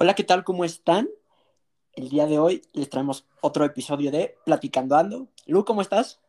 [0.00, 0.44] Hola, ¿qué tal?
[0.44, 1.08] ¿Cómo están?
[1.92, 5.26] El día de hoy les traemos otro episodio de Platicando Ando.
[5.44, 6.20] Lu, ¿cómo estás?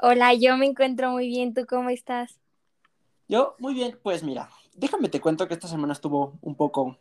[0.00, 1.52] Hola, yo me encuentro muy bien.
[1.52, 2.40] ¿Tú cómo estás?
[3.28, 4.00] Yo, muy bien.
[4.02, 6.96] Pues mira, déjame te cuento que esta semana estuvo un poco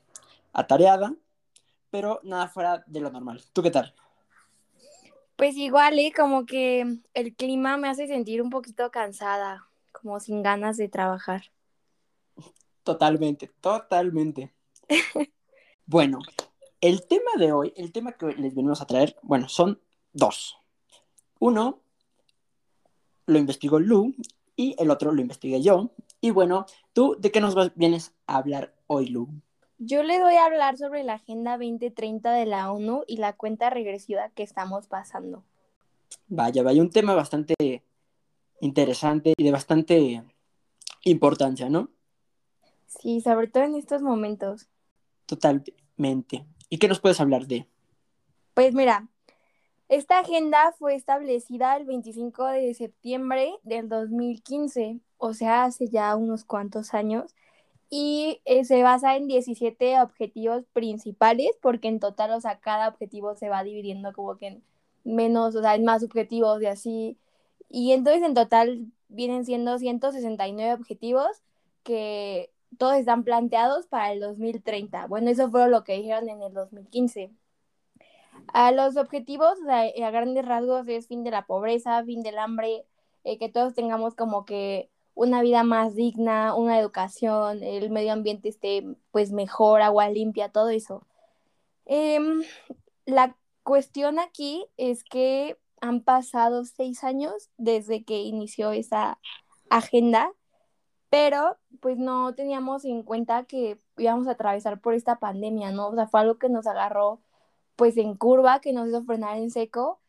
[0.52, 1.13] atareada,
[1.89, 3.41] pero nada fuera de lo normal.
[3.54, 3.95] ¿Tú qué tal?
[5.38, 6.12] Pues igual, ¿eh?
[6.13, 11.44] Como que el clima me hace sentir un poquito cansada, como sin ganas de trabajar.
[12.84, 14.54] Totalmente, totalmente.
[15.86, 16.20] bueno,
[16.82, 19.80] el tema de hoy, el tema que les venimos a traer, bueno, son
[20.12, 20.58] dos.
[21.40, 21.80] Uno
[23.26, 24.14] lo investigó Lu
[24.56, 25.92] y el otro lo investigué yo.
[26.22, 29.30] Y bueno, ¿tú de qué nos vienes a hablar hoy, Lu?
[29.78, 33.70] Yo les voy a hablar sobre la Agenda 2030 de la ONU y la cuenta
[33.70, 35.44] regresiva que estamos pasando.
[36.28, 37.84] Vaya, vaya, un tema bastante
[38.62, 40.23] interesante y de bastante
[41.03, 41.90] importancia, ¿no?
[42.88, 44.68] Sí, sobre todo en estos momentos.
[45.25, 46.45] Totalmente.
[46.69, 47.67] ¿Y qué nos puedes hablar de?
[48.53, 49.07] Pues mira,
[49.89, 56.45] esta agenda fue establecida el 25 de septiembre del 2015, o sea, hace ya unos
[56.45, 57.35] cuantos años,
[57.89, 63.35] y eh, se basa en 17 objetivos principales, porque en total, o sea, cada objetivo
[63.35, 64.63] se va dividiendo como que en
[65.03, 67.17] menos, o sea, en más objetivos y así.
[67.69, 71.27] Y entonces en total vienen siendo 169 objetivos
[71.83, 75.07] que todos están planteados para el 2030.
[75.07, 77.31] Bueno, eso fue lo que dijeron en el 2015.
[78.47, 82.85] A los objetivos, a grandes rasgos, es fin de la pobreza, fin del hambre,
[83.23, 88.49] eh, que todos tengamos como que una vida más digna, una educación, el medio ambiente
[88.49, 91.05] esté pues mejor, agua limpia, todo eso.
[91.85, 92.44] Em,
[93.05, 99.19] la cuestión aquí es que han pasado seis años desde que inició esa
[99.69, 100.31] agenda
[101.13, 105.90] pero pues no teníamos en cuenta que íbamos a atravesar por esta pandemia, ¿no?
[105.90, 107.22] O sea, fue algo que nos agarró
[107.75, 110.00] pues en curva, que nos hizo frenar en seco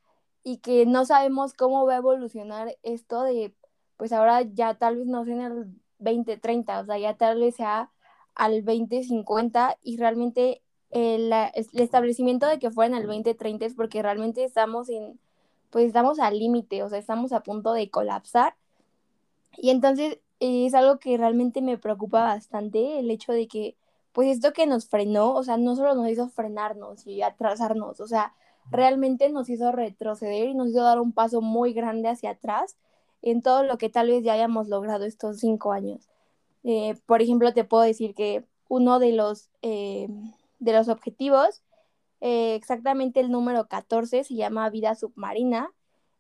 [0.43, 3.55] y que no sabemos cómo va a evolucionar esto de,
[3.99, 5.67] pues ahora ya tal vez no sea en el
[5.99, 7.91] 2030, o sea, ya tal vez sea
[8.35, 14.03] al 2050 y realmente el, el establecimiento de que fuera en el 2030 es porque
[14.03, 15.21] realmente estamos en,
[15.69, 18.57] pues estamos al límite, o sea, estamos a punto de colapsar.
[19.57, 23.77] Y entonces es algo que realmente me preocupa bastante, el hecho de que,
[24.13, 28.07] pues esto que nos frenó, o sea, no solo nos hizo frenarnos y atrasarnos, o
[28.07, 28.35] sea,
[28.71, 32.77] realmente nos hizo retroceder y nos hizo dar un paso muy grande hacia atrás
[33.23, 36.09] en todo lo que tal vez ya hayamos logrado estos cinco años.
[36.63, 40.09] Eh, por ejemplo, te puedo decir que uno de los, eh,
[40.59, 41.63] de los objetivos,
[42.21, 45.71] eh, exactamente el número 14, se llama vida submarina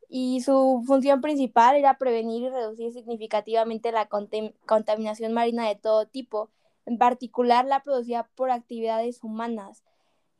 [0.08, 6.50] y su función principal era prevenir y reducir significativamente la contaminación marina de todo tipo,
[6.86, 9.82] en particular la producida por actividades humanas.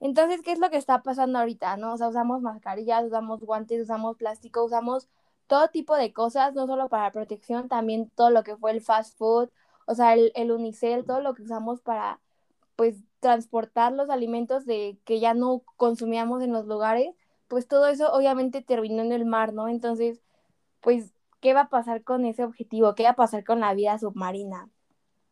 [0.00, 1.76] Entonces, ¿qué es lo que está pasando ahorita?
[1.76, 1.94] ¿no?
[1.94, 5.08] Usamos mascarillas, usamos guantes, usamos plástico, usamos
[5.46, 9.16] todo tipo de cosas, no solo para protección, también todo lo que fue el fast
[9.18, 9.50] food,
[9.86, 12.20] o sea, el, el unicel, todo lo que usamos para,
[12.76, 17.14] pues, transportar los alimentos de que ya no consumíamos en los lugares
[17.54, 19.68] pues todo eso obviamente terminó en el mar, ¿no?
[19.68, 20.20] Entonces,
[20.80, 22.96] pues, ¿qué va a pasar con ese objetivo?
[22.96, 24.68] ¿Qué va a pasar con la vida submarina?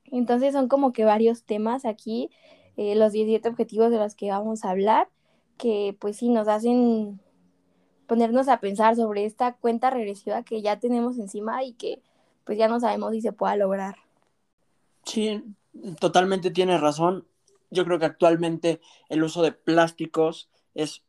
[0.05, 2.31] Entonces son como que varios temas aquí,
[2.77, 5.09] eh, los 17 objetivos de los que vamos a hablar,
[5.59, 7.21] que pues sí nos hacen
[8.06, 12.03] ponernos a pensar sobre esta cuenta regresiva que ya tenemos encima y que
[12.44, 13.97] pues ya no sabemos si se pueda lograr.
[15.05, 15.43] Sí,
[15.99, 17.27] totalmente tienes razón.
[17.72, 21.03] Yo creo que actualmente el uso de plásticos es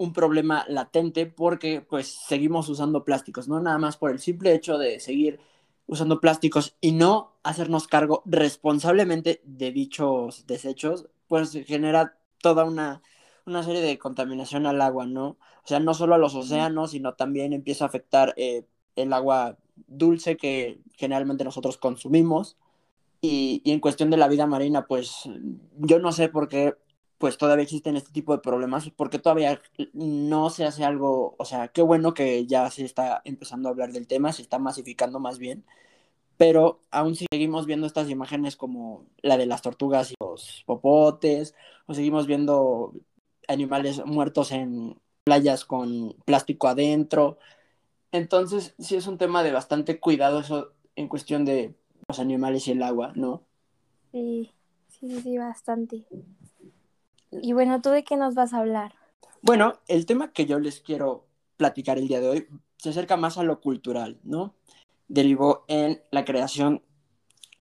[0.00, 4.78] un problema latente porque pues seguimos usando plásticos, no nada más por el simple hecho
[4.78, 5.40] de seguir
[5.86, 13.02] usando plásticos y no hacernos cargo responsablemente de dichos desechos, pues genera toda una,
[13.44, 15.36] una serie de contaminación al agua, ¿no?
[15.64, 18.64] O sea, no solo a los océanos, sino también empieza a afectar eh,
[18.96, 22.56] el agua dulce que generalmente nosotros consumimos.
[23.20, 25.28] Y, y, en cuestión de la vida marina, pues
[25.76, 26.74] yo no sé por qué
[27.20, 29.60] pues todavía existen este tipo de problemas, porque todavía
[29.92, 33.92] no se hace algo, o sea, qué bueno que ya se está empezando a hablar
[33.92, 35.62] del tema, se está masificando más bien,
[36.38, 41.92] pero aún seguimos viendo estas imágenes como la de las tortugas y los popotes, o
[41.92, 42.94] seguimos viendo
[43.48, 47.36] animales muertos en playas con plástico adentro.
[48.12, 51.74] Entonces, sí es un tema de bastante cuidado eso en cuestión de
[52.08, 53.42] los animales y el agua, ¿no?
[54.10, 54.50] Sí,
[54.88, 56.06] sí, sí, bastante.
[57.30, 58.94] Y bueno, ¿tú de qué nos vas a hablar?
[59.42, 62.46] Bueno, el tema que yo les quiero platicar el día de hoy
[62.76, 64.54] se acerca más a lo cultural, ¿no?
[65.08, 66.82] Derivó en la creación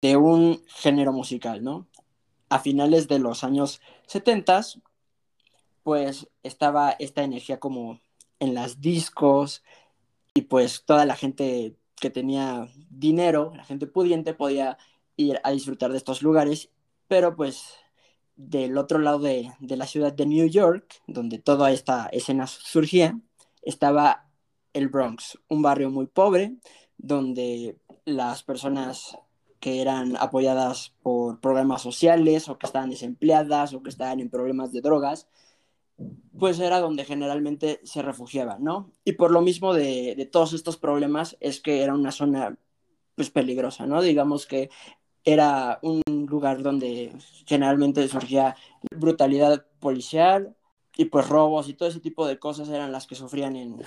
[0.00, 1.88] de un género musical, ¿no?
[2.48, 4.62] a finales de los años 70,
[5.82, 8.00] pues estaba esta energía como
[8.40, 9.62] en las discos
[10.34, 14.78] y pues toda la gente que tenía dinero, la gente pudiente podía
[15.16, 16.70] ir a disfrutar de estos lugares,
[17.08, 17.74] pero pues
[18.38, 23.18] del otro lado de, de la ciudad de New York, donde toda esta escena surgía,
[23.62, 24.30] estaba
[24.72, 26.56] el Bronx, un barrio muy pobre,
[26.96, 29.18] donde las personas
[29.58, 34.72] que eran apoyadas por programas sociales o que estaban desempleadas o que estaban en problemas
[34.72, 35.28] de drogas,
[36.38, 38.92] pues era donde generalmente se refugiaban, ¿no?
[39.04, 42.56] Y por lo mismo de, de, todos estos problemas es que era una zona
[43.16, 44.00] pues peligrosa, ¿no?
[44.00, 44.70] Digamos que
[45.24, 47.12] era un lugar donde
[47.46, 48.56] generalmente surgía
[48.90, 50.56] brutalidad policial
[50.96, 53.82] y pues robos y todo ese tipo de cosas eran las que sufrían en,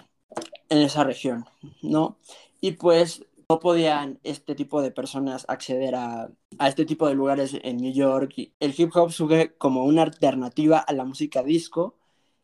[0.69, 1.45] en esa región,
[1.81, 2.17] ¿no?
[2.61, 7.57] Y pues no podían este tipo de personas acceder a, a, este tipo de lugares
[7.63, 8.33] en New York.
[8.59, 11.95] El hip hop surge como una alternativa a la música disco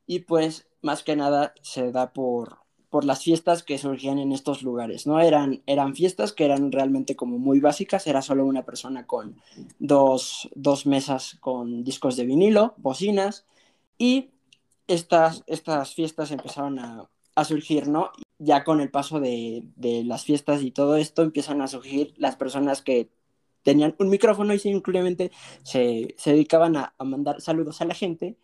[0.06, 2.60] y pues más que nada se da por,
[2.98, 5.20] por las fiestas que surgían en estos lugares, ¿no?
[5.20, 9.40] Eran, eran fiestas que eran realmente como muy básicas, era solo una persona con
[9.78, 13.46] dos, dos mesas con discos de vinilo, bocinas,
[14.00, 14.32] y
[14.88, 18.10] estas, estas fiestas empezaron a, a surgir, ¿no?
[18.40, 22.36] Ya con el paso de, de, las fiestas y todo esto empiezan a surgir las
[22.36, 23.12] personas que
[23.62, 28.38] tenían un micrófono y simplemente se, se dedicaban a, a, mandar saludos a la gente.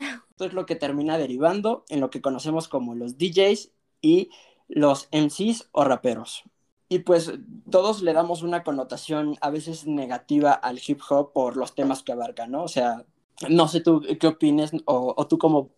[0.00, 4.30] Esto es lo que termina derivando en lo que conocemos como los DJs y
[4.68, 6.44] los MCs o raperos.
[6.88, 7.32] Y pues
[7.70, 12.12] todos le damos una connotación a veces negativa al hip hop por los temas que
[12.12, 12.64] abarca, ¿no?
[12.64, 13.04] O sea,
[13.48, 15.70] no sé tú qué opines o, o tú como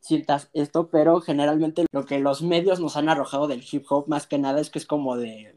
[0.00, 4.26] sientas esto, pero generalmente lo que los medios nos han arrojado del hip hop más
[4.26, 5.56] que nada es que es como de...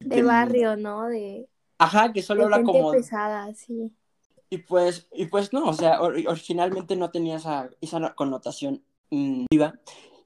[0.00, 1.06] De, de barrio, ¿no?
[1.06, 1.48] De...
[1.78, 2.92] Ajá, que solo habla como...
[2.92, 3.92] pesada, sí.
[4.50, 9.74] Y pues, y pues no, o sea, or originalmente no tenía esa, esa connotación viva.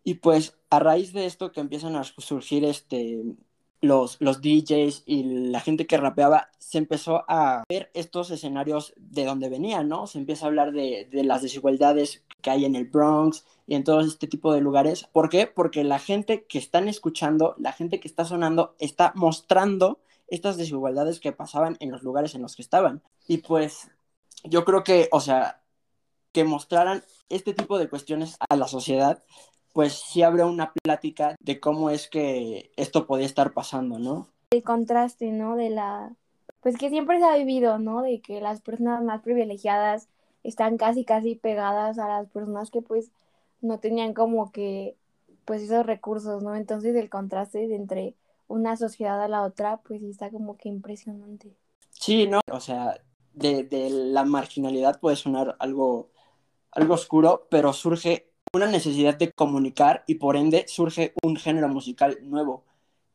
[0.08, 3.22] Y pues a raíz de esto que empiezan a surgir este,
[3.82, 9.26] los, los DJs y la gente que rapeaba, se empezó a ver estos escenarios de
[9.26, 10.06] donde venían, ¿no?
[10.06, 13.84] Se empieza a hablar de, de, las desigualdades que hay en el Bronx y en
[13.84, 15.06] todo este tipo de lugares.
[15.12, 15.46] ¿Por qué?
[15.46, 21.20] Porque la gente que están escuchando, la gente que está sonando, está mostrando estas desigualdades
[21.20, 23.02] que pasaban en los lugares en los que estaban.
[23.26, 23.90] Y pues
[24.43, 25.61] yo creo que, o sea,
[26.32, 29.22] que mostraran este tipo de cuestiones a la sociedad
[29.78, 34.26] pues sí abre una plática de cómo es que esto podía estar pasando, ¿no?
[34.50, 35.54] El contraste, ¿no?
[35.54, 36.16] De la,
[36.62, 38.02] pues que siempre se ha vivido, ¿no?
[38.02, 40.08] De que las personas más privilegiadas
[40.42, 43.12] están casi, casi pegadas a las personas que pues
[43.60, 44.96] no tenían como que,
[45.44, 46.56] pues esos recursos, ¿no?
[46.56, 48.16] Entonces el contraste entre
[48.48, 51.54] una sociedad a la otra, pues está como que impresionante.
[51.90, 52.40] Sí, ¿no?
[52.50, 53.00] O sea,
[53.32, 56.08] de, de la marginalidad puede sonar algo,
[56.72, 62.18] algo oscuro, pero surge una necesidad de comunicar y por ende surge un género musical
[62.22, 62.64] nuevo.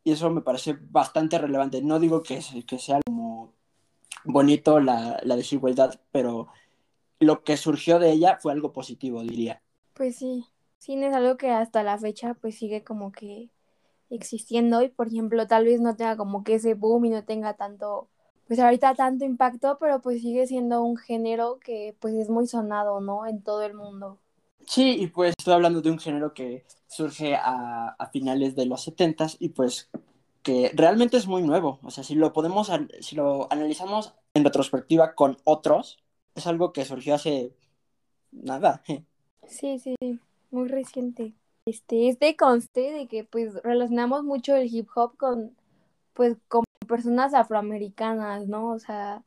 [0.04, 1.82] Y eso me parece bastante relevante.
[1.82, 3.54] No digo que, sea como
[4.26, 6.50] bonito la, la desigualdad, pero
[7.20, 9.62] lo que surgió de ella fue algo positivo, diría.
[9.94, 10.46] Pues sí,
[10.78, 13.50] sí, es algo que hasta la fecha pues sigue como que
[14.10, 17.56] existiendo y por ejemplo tal vez no tenga como que ese boom y no tenga
[17.56, 18.10] tanto,
[18.48, 23.02] pues ahorita tanto impacto, pero pues sigue siendo un género que pues es muy sonado,
[23.02, 23.26] ¿no?
[23.26, 24.20] En todo el mundo.
[24.68, 29.28] Sí, y pues estoy hablando de un género que surge a, finales de los 70
[29.40, 29.90] y pues
[30.44, 31.80] que realmente es muy nuevo.
[31.84, 35.98] O sea, si lo podemos, si lo analizamos en retrospectiva con otros,
[36.36, 37.54] es algo que surgió hace
[38.32, 38.84] nada.
[39.46, 39.96] Sí, sí,
[40.52, 41.34] muy reciente.
[41.66, 45.54] Este, este conste de que pues relacionamos mucho el hip hop con
[46.14, 48.72] pues con personas afroamericanas, ¿no?
[48.72, 49.22] O sea,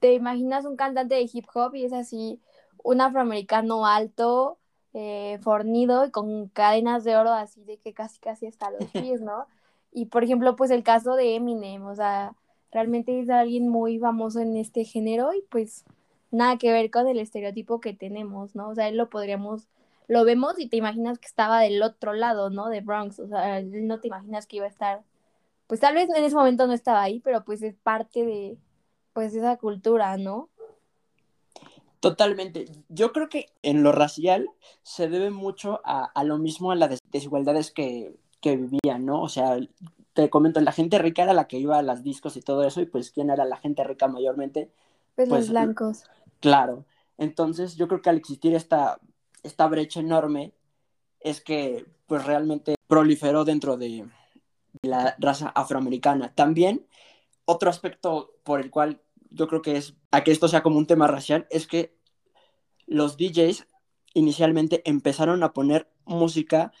[0.00, 2.40] te imaginas un cantante de hip hop y es así
[2.88, 4.58] un afroamericano alto,
[4.94, 9.20] eh, fornido y con cadenas de oro así de que casi casi hasta los pies,
[9.20, 9.46] ¿no?
[9.92, 12.34] Y por ejemplo, pues el caso de Eminem, o sea,
[12.72, 15.84] realmente es alguien muy famoso en este género y pues
[16.30, 18.70] nada que ver con el estereotipo que tenemos, ¿no?
[18.70, 19.68] O sea, él lo podríamos,
[20.06, 22.68] lo vemos y te imaginas que estaba del otro lado, ¿no?
[22.70, 25.02] De Bronx, o sea, no te imaginas que iba a estar,
[25.66, 28.58] pues tal vez en ese momento no estaba ahí, pero pues es parte de,
[29.12, 30.48] pues, esa cultura, ¿no?
[32.00, 32.66] Totalmente.
[32.88, 34.50] Yo creo que en lo racial
[34.82, 39.22] se debe mucho a, a lo mismo a las desigualdades que, que, vivían, ¿no?
[39.22, 39.58] O sea,
[40.12, 42.80] te comento, la gente rica era la que iba a las discos y todo eso,
[42.80, 44.70] y pues ¿quién era la gente rica mayormente?
[45.16, 46.04] Pues, pues los blancos.
[46.40, 46.84] Claro.
[47.16, 49.00] Entonces yo creo que al existir esta,
[49.42, 50.52] esta brecha enorme
[51.20, 54.06] es que pues realmente proliferó dentro de,
[54.82, 56.32] de la raza afroamericana.
[56.32, 56.86] También
[57.44, 59.00] otro aspecto por el cual
[59.30, 61.96] yo creo que es a que esto sea como un tema racial, es que
[62.86, 63.66] los DJs
[64.14, 66.72] inicialmente empezaron a poner música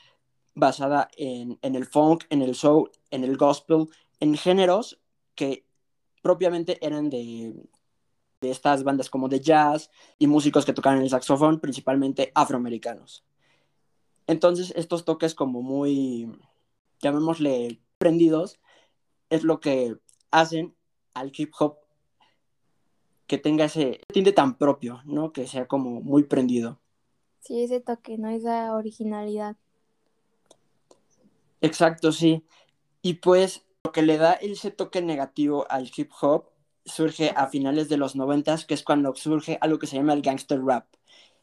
[0.54, 3.86] basada en, en el funk, en el soul, en el gospel,
[4.20, 4.98] en géneros
[5.34, 5.64] que
[6.22, 7.54] propiamente eran de,
[8.40, 13.24] de estas bandas como de jazz y músicos que tocaban el saxofón, principalmente afroamericanos.
[14.26, 16.30] Entonces, estos toques como muy,
[17.00, 18.58] llamémosle, prendidos,
[19.30, 19.96] es lo que
[20.30, 20.74] hacen
[21.14, 21.78] al hip hop
[23.28, 25.32] que tenga ese tinte tan propio, ¿no?
[25.32, 26.80] Que sea como muy prendido.
[27.40, 28.30] Sí, ese toque, ¿no?
[28.30, 29.56] Esa originalidad.
[31.60, 32.44] Exacto, sí.
[33.02, 36.46] Y pues lo que le da ese toque negativo al hip hop
[36.84, 40.22] surge a finales de los noventas, que es cuando surge algo que se llama el
[40.22, 40.86] gangster rap.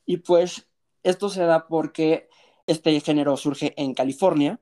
[0.06, 0.68] Y pues
[1.04, 2.30] esto se da porque
[2.66, 4.60] este género surge en California.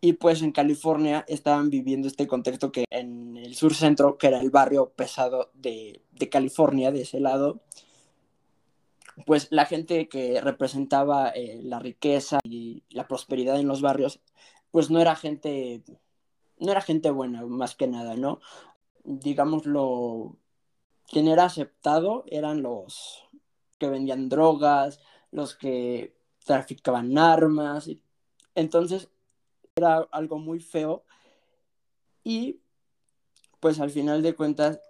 [0.00, 4.40] Y pues en California estaban viviendo este contexto que en el sur centro, que era
[4.40, 7.60] el barrio pesado de, de California, de ese lado,
[9.26, 14.20] pues la gente que representaba eh, la riqueza y la prosperidad en los barrios,
[14.70, 15.82] pues no era gente,
[16.58, 18.40] no era gente buena, más que nada, ¿no?
[19.04, 20.36] Digámoslo,
[21.06, 23.28] quien era aceptado eran los
[23.78, 26.14] que vendían drogas, los que
[26.44, 27.90] traficaban armas,
[28.54, 29.10] entonces
[29.80, 31.04] era algo muy feo
[32.22, 32.60] y
[33.60, 34.80] pues al final de cuentas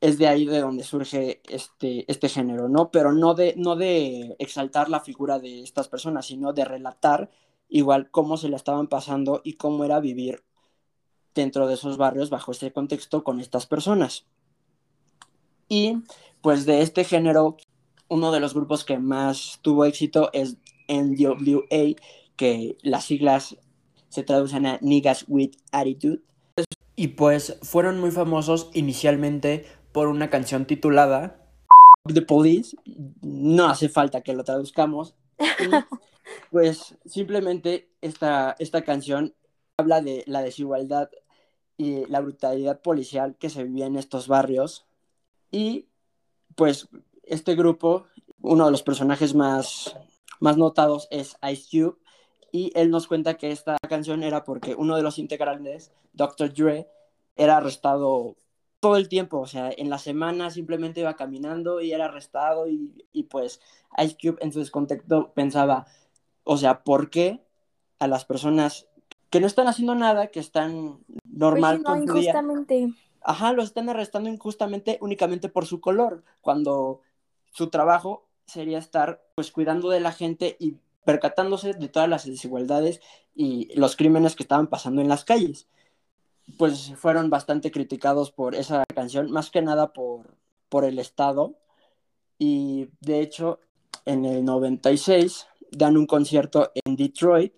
[0.00, 2.90] es de ahí de donde surge este, este género, ¿no?
[2.90, 7.30] Pero no de, no de exaltar la figura de estas personas, sino de relatar
[7.68, 10.42] igual cómo se la estaban pasando y cómo era vivir
[11.34, 14.26] dentro de esos barrios bajo este contexto con estas personas.
[15.68, 16.02] Y
[16.40, 17.56] pues de este género,
[18.08, 20.56] uno de los grupos que más tuvo éxito es
[20.88, 21.96] NWA,
[22.36, 23.56] que las siglas
[24.12, 26.20] se traducen a Niggas with Attitude.
[26.94, 31.46] Y pues fueron muy famosos inicialmente por una canción titulada
[32.04, 32.76] The Police.
[33.22, 35.14] No hace falta que lo traduzcamos.
[36.50, 39.34] pues simplemente esta, esta canción
[39.78, 41.08] habla de la desigualdad
[41.78, 44.84] y la brutalidad policial que se vivía en estos barrios.
[45.50, 45.88] Y
[46.54, 46.88] pues
[47.22, 48.04] este grupo,
[48.42, 49.96] uno de los personajes más,
[50.38, 51.96] más notados es Ice Cube.
[52.52, 56.52] Y él nos cuenta que esta canción era porque uno de los integrantes, Dr.
[56.52, 56.88] Dre,
[57.34, 58.36] era arrestado
[58.78, 63.06] todo el tiempo, o sea, en la semana simplemente iba caminando y era arrestado y,
[63.12, 63.60] y pues
[63.98, 65.86] Ice Cube en su descontexto pensaba,
[66.44, 67.40] o sea, ¿por qué
[68.00, 68.88] a las personas
[69.30, 72.92] que no están haciendo nada, que están normal pues no, injustamente.
[73.22, 77.00] ajá, los están arrestando injustamente únicamente por su color, cuando
[77.52, 83.00] su trabajo sería estar pues cuidando de la gente y percatándose de todas las desigualdades
[83.34, 85.68] y los crímenes que estaban pasando en las calles
[86.58, 90.36] pues fueron bastante criticados por esa canción, más que nada por,
[90.68, 91.56] por el Estado.
[92.38, 93.60] Y de hecho,
[94.04, 97.54] en el 96 dan un concierto en Detroit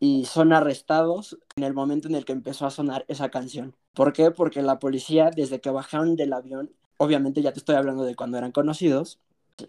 [0.00, 3.76] y son arrestados en el momento en el que empezó a sonar esa canción.
[3.94, 4.30] ¿Por qué?
[4.30, 8.36] Porque la policía, desde que bajaron del avión, obviamente ya te estoy hablando de cuando
[8.36, 9.20] eran conocidos,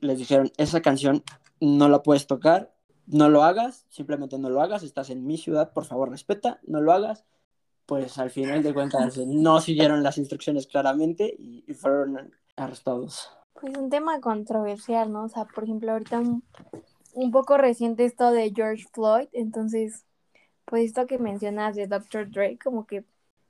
[0.02, 1.24] les dijeron, esa canción
[1.60, 2.73] no la puedes tocar,
[3.08, 6.82] no lo hagas, simplemente no lo hagas, estás en mi ciudad, por favor respeta, no
[6.82, 7.26] lo hagas,
[7.86, 13.30] pues al final de cuentas no siguieron las instrucciones claramente y, fueron arrestados.
[13.54, 15.26] Pues un tema controversial, ¿no?
[15.26, 20.06] O sea, por ejemplo, ahorita un, poco reciente esto de George Floyd, entonces,
[20.66, 22.32] pues esto que mencionas de Dr.
[22.32, 23.06] Dre, como que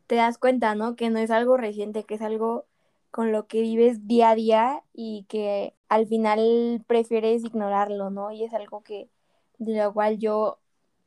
[0.08, 0.96] te das cuenta, ¿no?
[0.96, 2.66] Que no es algo reciente, que es algo
[3.12, 8.32] con lo que vives día a día y que al final prefieres ignorarlo, ¿no?
[8.32, 9.10] Y es algo que
[9.58, 10.60] de lo cual yo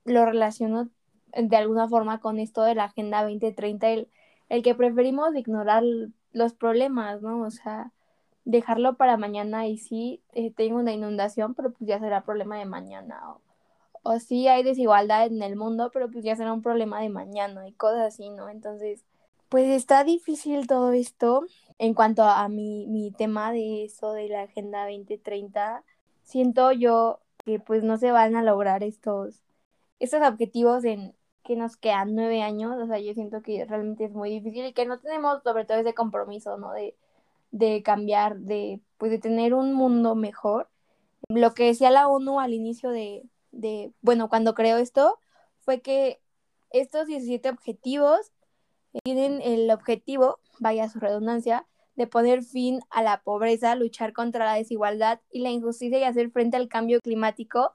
[0.04, 0.88] lo relaciono
[1.36, 4.08] de alguna forma con esto de la Agenda 2030, el,
[4.48, 5.82] el que preferimos ignorar
[6.32, 7.42] los problemas, ¿no?
[7.42, 7.92] O sea,
[8.44, 12.64] dejarlo para mañana y sí, eh, tengo una inundación, pero pues ya será problema de
[12.64, 13.20] mañana.
[13.32, 13.40] O,
[14.02, 17.68] o sí hay desigualdad en el mundo, pero pues ya será un problema de mañana
[17.68, 18.48] y cosas así, ¿no?
[18.48, 19.04] Entonces,
[19.48, 21.44] pues está difícil todo esto.
[21.78, 25.82] En cuanto a mi, mi tema de eso de la Agenda 2030,
[26.22, 29.42] siento yo que pues no se van a lograr estos,
[29.98, 31.14] estos objetivos en,
[31.46, 34.72] que nos quedan nueve años, o sea, yo siento que realmente es muy difícil y
[34.72, 36.72] que no tenemos sobre todo ese compromiso, ¿no?
[36.72, 36.96] De,
[37.52, 40.68] de cambiar, de, pues de tener un mundo mejor.
[41.28, 45.18] Lo que decía la ONU al inicio de, de, bueno, cuando creó esto,
[45.60, 46.20] fue que
[46.70, 48.32] estos 17 objetivos
[49.04, 51.66] tienen el objetivo, vaya su redundancia,
[51.96, 56.30] de poner fin a la pobreza, luchar contra la desigualdad y la injusticia y hacer
[56.30, 57.72] frente al cambio climático.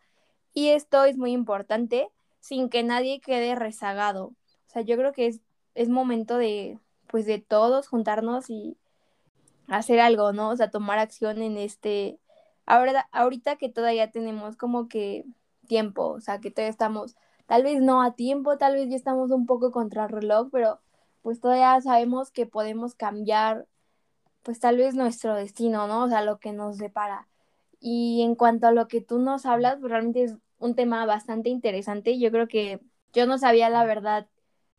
[0.54, 2.10] Y esto es muy importante
[2.40, 4.25] sin que nadie quede rezagado.
[4.68, 5.42] O sea, yo creo que es,
[5.75, 8.78] es momento de, pues, de todos juntarnos y,
[9.72, 10.50] hacer algo, ¿no?
[10.50, 12.20] O sea, tomar acción en este,
[12.66, 15.25] ahora, ahorita que todavía tenemos como que
[15.68, 17.16] tiempo, o sea, que todavía estamos,
[17.48, 20.80] tal vez no a tiempo, tal vez ya estamos un poco contra el reloj, pero
[21.22, 23.68] pues todavía sabemos que podemos cambiar,
[24.43, 26.03] pues tal vez nuestro destino, ¿no?
[26.05, 27.27] O sea, lo que nos depara.
[27.79, 31.50] Y en cuanto a lo que tú nos hablas, pues realmente es un tema bastante
[31.50, 32.19] interesante.
[32.19, 32.79] Yo creo que
[33.13, 34.27] yo no sabía la verdad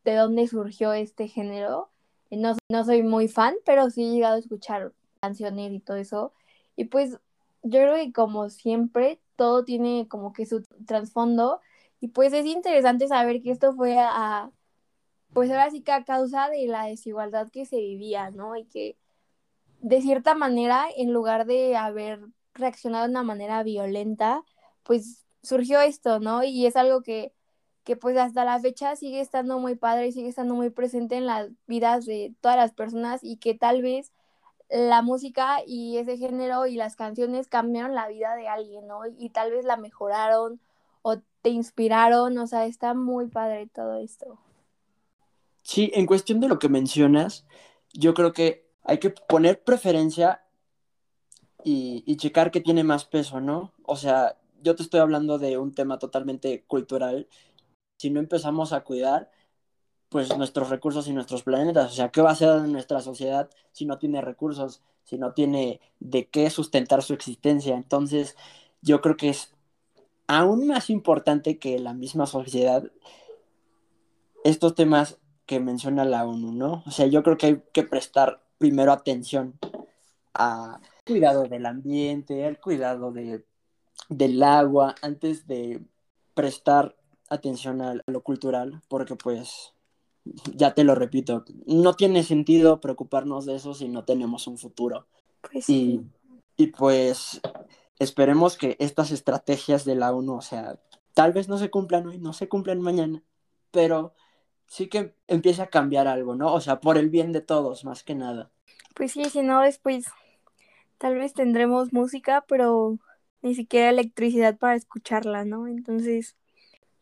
[0.05, 1.91] de dónde surgió este género.
[2.31, 6.33] No, no soy muy fan, pero sí he llegado a escuchar canciones y todo eso.
[6.77, 7.19] Y pues
[7.63, 11.61] yo creo que como siempre, todo tiene como que su trasfondo.
[12.01, 14.51] Y pues es interesante saber que esto fue a,
[15.33, 18.57] pues ahora sí que a causa de la desigualdad que se vivía, ¿no?
[18.57, 18.97] Y que
[19.83, 22.21] de cierta manera, en lugar de haber
[22.55, 24.45] reaccionado de una manera violenta,
[24.85, 26.45] pues surgió esto, ¿no?
[26.45, 27.33] Y es algo que,
[27.83, 31.27] que pues hasta la fecha sigue estando muy padre y sigue estando muy presente en
[31.27, 34.13] las vidas de todas las personas y que tal vez
[34.71, 39.01] la música y ese género y las canciones cambiaron la vida de alguien, ¿no?
[39.19, 40.61] Y tal vez la mejoraron
[41.03, 44.39] o te inspiraron, o sea, está muy padre todo esto.
[45.65, 47.45] Sí, en cuestión de lo que mencionas,
[47.93, 50.43] yo creo que hay que poner preferencia
[51.65, 53.73] y, checar qué tiene más peso, ¿no?
[53.85, 57.29] O sea, yo te estoy hablando de un tema totalmente cultural.
[57.99, 59.31] Si no empezamos a cuidar,
[60.09, 63.87] pues nuestros recursos y nuestros planetas, o sea, ¿qué va a ser nuestra sociedad si
[63.87, 67.75] no tiene recursos, si no tiene de qué sustentar su existencia?
[67.77, 68.37] Entonces,
[68.83, 69.55] yo creo que es
[70.27, 72.85] aún más importante que la misma sociedad
[74.45, 76.83] estos temas que menciona la ONU, ¿no?
[76.87, 79.59] O sea, yo creo que hay que prestar primero atención
[80.35, 83.45] al cuidado del ambiente, al cuidado de
[84.09, 85.83] del agua antes de
[86.35, 86.95] prestar
[87.29, 89.75] atención a, lo cultural, porque pues,
[90.55, 95.09] ya te lo repito, no tiene sentido preocuparnos de eso si no tenemos un futuro.
[95.41, 96.01] Pues y,
[96.57, 97.41] y pues
[97.99, 100.79] esperemos que estas estrategias de la ONU, o sea,
[101.15, 103.25] tal vez no se cumplan hoy, no se cumplan mañana,
[103.73, 104.15] pero
[104.73, 106.55] sí que empiece a cambiar algo, ¿no?
[106.55, 108.51] O sea, por el bien de todos, más que nada.
[108.95, 110.07] Pues sí, si no, después
[110.97, 112.99] tal vez tendremos música, pero
[113.43, 115.67] ni siquiera electricidad para escucharla, ¿no?
[115.67, 116.37] Entonces,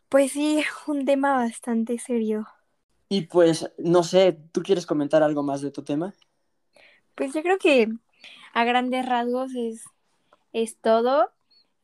[0.09, 2.49] pues sí, un tema bastante serio.
[3.09, 6.13] Y pues, no sé, ¿tú quieres comentar algo más de tu tema?
[7.15, 7.87] Pues yo creo que
[8.53, 9.85] a grandes rasgos es,
[10.53, 11.31] es todo.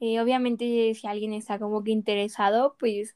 [0.00, 3.14] Eh, obviamente, si alguien está como que interesado, pues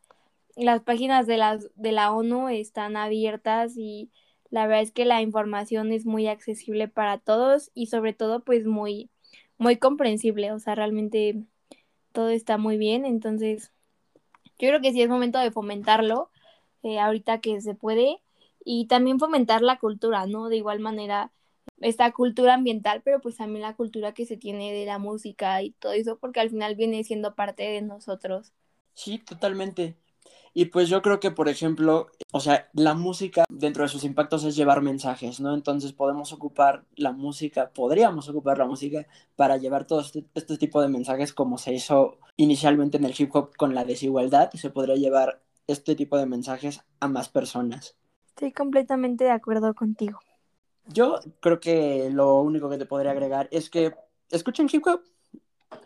[0.57, 4.11] las páginas de, las, de la ONU están abiertas y
[4.51, 8.67] la verdad es que la información es muy accesible para todos y sobre todo pues
[8.67, 9.11] muy
[9.61, 11.45] muy comprensible, o sea, realmente
[12.13, 13.73] todo está muy bien, entonces
[14.59, 16.31] yo creo que sí es momento de fomentarlo
[16.83, 18.23] eh, ahorita que se puede
[18.65, 20.49] y también fomentar la cultura, ¿no?
[20.49, 21.31] De igual manera,
[21.81, 25.73] esta cultura ambiental, pero pues también la cultura que se tiene de la música y
[25.73, 28.55] todo eso, porque al final viene siendo parte de nosotros.
[28.95, 29.97] Sí, totalmente.
[30.53, 34.45] Y pues yo creo que, por ejemplo, o sea, la música dentro de sus impactos
[34.45, 35.55] es llevar mensajes, ¿no?
[35.55, 40.83] Entonces podemos ocupar la música, podríamos ocupar la música para llevar todo este, este tipo
[40.83, 44.97] de mensajes como se hizo inicialmente en el hip hop con la desigualdad, se podría
[44.97, 47.97] llevar este tipo de mensajes a más personas.
[48.29, 50.19] Estoy completamente de acuerdo contigo.
[50.87, 53.95] Yo creo que lo único que te podría agregar es que
[54.31, 55.03] escuchen hip hop.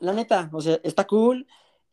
[0.01, 1.47] La neta, o sea, está cool,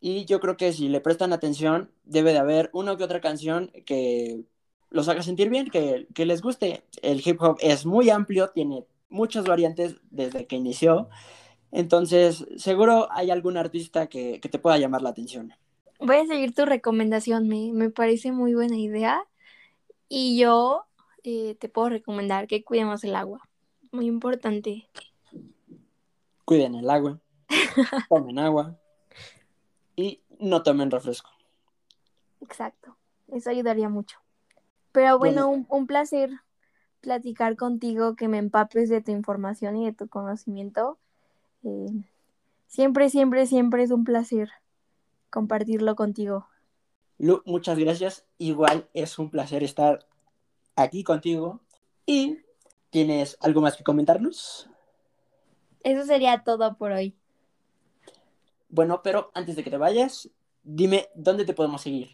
[0.04, 3.72] y yo creo que si le prestan atención, debe de haber una que otra canción
[3.86, 4.44] que
[4.90, 6.84] los haga sentir bien, que, les guste.
[7.04, 11.08] El hip hop es muy amplio, tiene muchas variantes desde que inició.
[11.72, 15.54] Entonces, seguro hay algún artista que, te pueda llamar la atención.
[16.00, 19.24] Voy a seguir tu recomendación, me, me parece muy buena idea.
[20.10, 20.86] Y yo
[21.24, 23.40] eh, te puedo recomendar que cuidemos el agua.
[23.92, 24.90] Muy importante.
[26.44, 27.20] Cuiden el agua.
[28.10, 28.81] Tomen agua
[30.42, 31.30] no tomen refresco.
[32.42, 32.98] Exacto,
[33.30, 34.18] eso ayudaría mucho.
[34.92, 36.32] Pero bueno, un, placer
[37.00, 40.98] platicar contigo, que me empapes de tu información y de tu conocimiento.
[41.64, 42.04] Eh,
[42.68, 44.50] siempre, siempre, siempre es un placer
[45.30, 46.48] compartirlo contigo.
[47.18, 48.26] Lu, muchas gracias.
[48.38, 50.06] Igual es un placer estar
[50.76, 51.62] aquí contigo.
[52.06, 52.40] ¿Y
[52.90, 54.70] tienes algo más que comentarnos?
[55.84, 57.16] Eso sería todo por hoy.
[58.72, 60.30] Bueno, pero antes de que te vayas,
[60.64, 62.10] dime dónde te podemos seguir.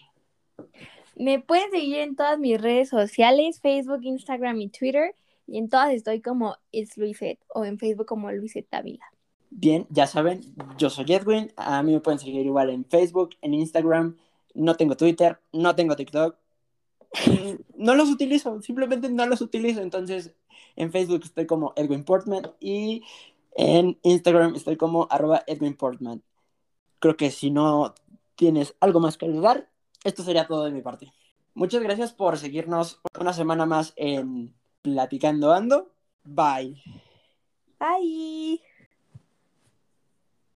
[1.15, 5.15] Me pueden seguir en todas mis redes sociales, Facebook, Instagram y Twitter.
[5.48, 9.06] Y en todas estoy como It's Luiset o en Facebook como Luiset Tavila.
[9.50, 10.41] Bien, ya saben,
[10.78, 11.54] yo soy Edwin.
[11.56, 14.17] A mí me pueden seguir igual en Facebook, en Instagram.
[14.54, 16.36] No tengo Twitter, no tengo TikTok.
[17.78, 19.82] no los utilizo, simplemente no los utilizo.
[19.82, 20.34] Entonces,
[20.76, 23.04] En Facebook estoy como Edwin Portman y
[23.56, 26.22] en Instagram estoy como arroba Edwin Portman.
[27.00, 27.94] Creo que si no
[28.36, 29.70] tienes algo más que agregar,
[30.04, 31.12] esto sería todo de mi parte.
[31.54, 35.92] Muchas gracias por seguirnos una semana más en Platicando Ando.
[36.24, 36.82] Bye.
[37.80, 38.62] Bye.